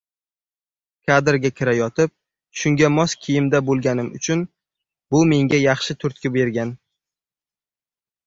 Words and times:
Kadrga 1.09 1.49
kirayotib, 1.59 2.13
shunga 2.61 2.87
mos 2.93 3.13
kiyimda 3.25 3.61
bo‘lganim 3.69 4.09
uchun 4.21 4.41
bu 5.17 5.21
menga 5.33 5.59
yaxshi 5.65 5.97
turtki 6.05 6.33
bergan. 6.39 6.73